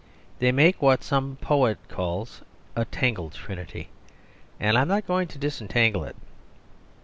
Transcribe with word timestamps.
They 0.39 0.51
make 0.51 0.81
what 0.81 1.03
some 1.03 1.35
poet 1.41 1.77
calls 1.87 2.41
"a 2.75 2.85
tangled 2.85 3.33
trinity," 3.33 3.89
and 4.59 4.75
I 4.75 4.81
am 4.81 4.87
not 4.87 5.05
going 5.05 5.27
to 5.27 5.37
disentangle 5.37 6.05
it. 6.05 6.15